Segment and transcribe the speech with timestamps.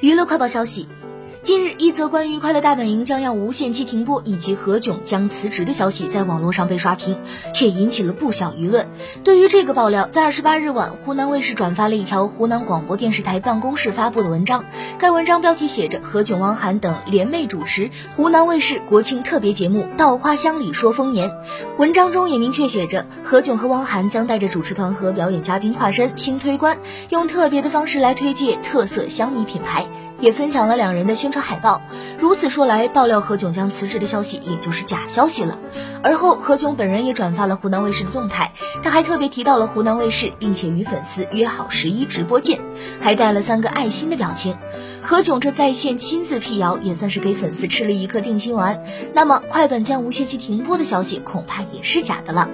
[0.00, 0.86] 娱乐快报消息。
[1.48, 7.18] 近日，一则关于《快乐大本营》将要无限期停播以及何炅将辞职的消息在网络上被刷屏，
[7.54, 8.86] 却引起了不小舆论。
[9.24, 14.66] 对于这个爆料，在二十八日晚，湖南卫视转发了一条湖南广播电视台办公室发布的文章。
[14.98, 21.30] 该文章标题写着：“何炅、汪涵等联袂主持湖南卫视国庆特别节目《稻花香里说丰年》。”
[21.78, 26.76] 文章中也明确写着，何炅和汪涵将带着主持团和表演嘉宾化身新推官，
[27.08, 29.86] 用特别的方式来推介特色香米品牌。
[30.20, 31.82] 也分享了两人的宣传海报。
[32.18, 35.58] 如此说来，爆料何炅将辞职的消息也就是假消息了。
[36.02, 42.60] 而后，何炅本人也转发了湖南卫视的动态，他还特别提到了湖南卫视，并且与粉丝约好十一直播见，
[43.00, 44.56] 还带了三个爱心的表情。
[45.02, 48.82] 何炅这在线亲自辟谣，也算是给粉丝吃了一颗定心丸。
[49.14, 52.50] 那么，快本将无限期停播的消息，恐怕也是假的了。